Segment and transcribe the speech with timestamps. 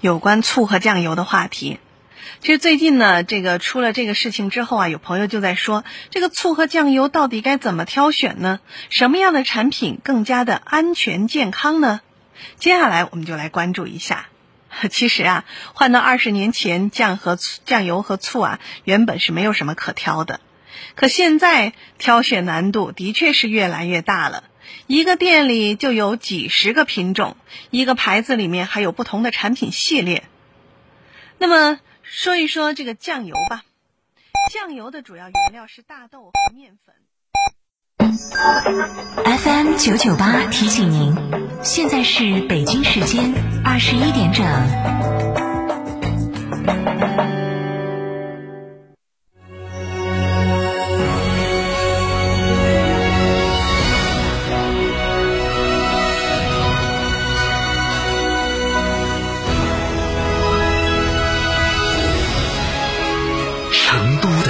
[0.00, 1.78] 有关醋和酱油的话题。
[2.40, 8.60] 其实最近呢，这个出了这个事情之后啊，有朋友就在说，这个醋和酱油到底该怎么挑选呢？
[8.88, 12.00] 什么样的产品更加的安全健康呢？
[12.58, 14.28] 接下来我们就来关注一下。
[14.88, 15.44] 其实啊，
[15.74, 20.40] 换到二十年前，酱和酱油和醋啊，原本是没有什么可挑的。
[20.94, 24.44] 可现在挑选难度的确是越来越大了。
[24.86, 27.36] 一个店里就有几十个品种，
[27.70, 30.24] 一个牌子里面还有不同的产品系列。
[31.38, 33.62] 那么说一说这个酱油吧，
[34.52, 36.94] 酱油的主要原料是大豆和面粉。
[39.24, 41.14] FM 九九八提醒您，
[41.62, 43.32] 现在是北京时间
[43.64, 44.44] 二十一点整。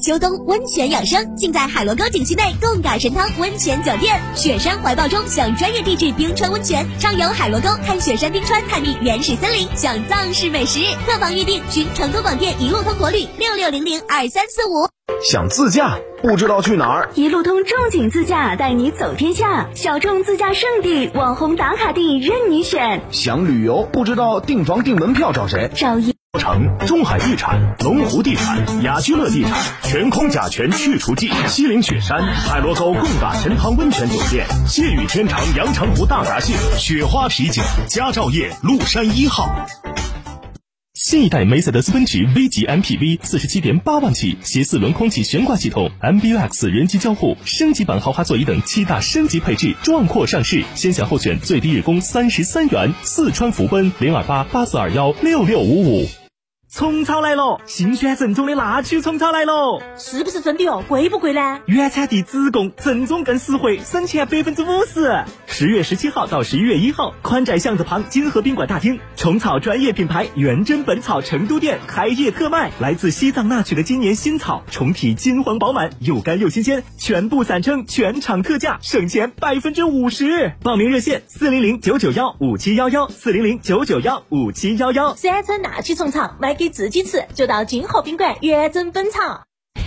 [0.00, 4.20] 秋冬温泉养生，尽在海螺沟景区内贡嘎神汤温泉酒店。
[4.36, 10.78] 雪山怀抱中享专业地质冰川温泉，畅游海螺沟，看雪山冰川，探秘原始森林，享藏式美食。
[11.04, 14.86] 客房预订寻成都广电一路通国旅六六零零二三四五。
[15.20, 17.10] 想自驾不知道去哪儿？
[17.14, 23.02] 一路通众景自驾带你走天下，小众自驾圣地、网红打卡地任你选。
[23.10, 25.68] 想旅游不知道订房订门票找谁？
[25.74, 26.14] 找一。
[26.48, 39.46] 城、中海地产、龙湖地产、雅居乐地产，全空甲醛去除剂，西岭雪山、海螺沟贡嘎神汤温泉酒店，谢雨天长阳澄湖大闸蟹，雪花啤酒，佳兆业麓山一号。
[40.94, 52.94] 新一代梅赛德斯奔驰 V 级 MPV 四十七点八万起，携四轮空气悬挂系统、MBUX 人机交互、升级版豪华座椅等七大升级配置，壮阔上市，先享后选最低日供三十三元。
[53.02, 56.08] 四川福奔零二八八四二幺六六五五。
[56.70, 60.84] 虫草来了，新鲜正宗的那曲虫草来了，是不是真的哦？
[60.86, 61.60] 贵不贵呢？
[61.64, 65.24] 原产地直供，正宗更实惠，省钱百分之五十。
[65.58, 80.52] 十月十七号到十一月一号，宽窄巷子旁金河宾馆大厅，虫草专业品牌元真本草成都店开业特卖，来自西藏那曲的今年新草，虫体金黄饱满，又干又新鲜，全部散称全场特价，省钱百分之五十。
[80.62, 85.16] 报名热线：四零零九九幺五七幺幺，四零零九九幺五七幺幺。
[85.16, 89.47] 山村那曲虫草买给自己吃，就到金河宾馆元真本草。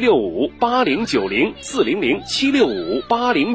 [0.00, 3.54] 六五八零九零四零零七六五八零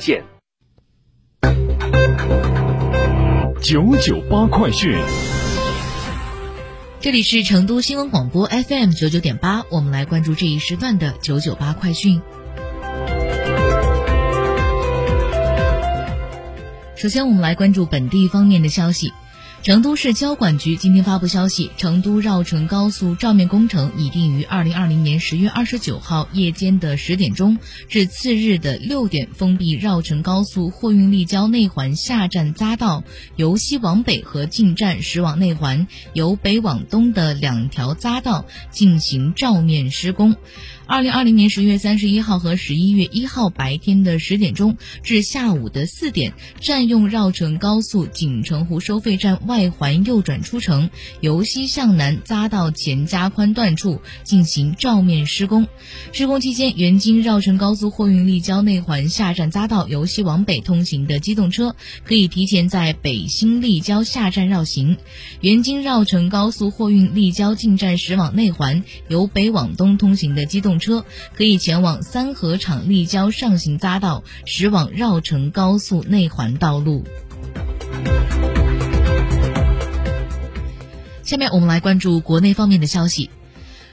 [0.01, 0.23] 献。
[3.61, 4.97] 九九八快讯，
[6.99, 12.19] 这里是成都新闻广播 FM 九九点八，我们来关注这一时段的九九八快讯。
[16.95, 19.13] 首先，我们来关注本地方面的消息。
[19.63, 33.03] 成都市交管局今天发布消息，成都绕城高速照面工程拟定于二零二零年十月二十九号夜间的十点钟至次日的六点封闭绕城高速货运立交内环下站匝道，
[33.35, 40.35] 由西往北和进站驶往内环由北往东的两条匝道进行照面施工。
[40.87, 49.39] 二零二零年十月三十一号和十一月一号白天的十点钟至下午的四点，占用绕城高速锦城湖收费站。
[49.51, 50.89] 外环右转出城，
[51.19, 55.67] 由西向南匝道前加宽段处进行照面施工。
[56.13, 61.75] 施工期间，原京绕城高速货运立交内环下站匝道由西往北通行的机动车
[62.05, 64.95] 可以提前在北新立交下站绕行；
[65.41, 71.03] 原京绕城高速货运立交进站驶往内环由北往东通行的机动车
[71.35, 77.03] 可以前往三河场立交上行匝道驶往绕城高速内环道路。
[81.31, 83.29] 下面我们来关注国内方面的消息。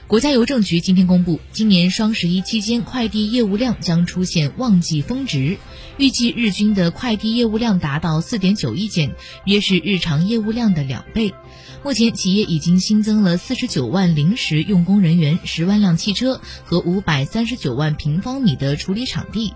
[0.07, 5.57] 国家邮政局今天公布，今年双十一期间快递业务量将出现旺季峰值，
[5.95, 9.15] 预计日均的快递业务量达到四点九亿件，
[9.45, 11.33] 约是日常业务量的两倍。
[11.81, 19.53] 目前，企业已经新增了四十九万临时用工人员、十万辆汽车和五百三十九万平方米的处理场地。